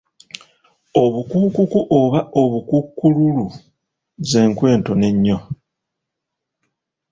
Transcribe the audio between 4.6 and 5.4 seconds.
entono ennyo.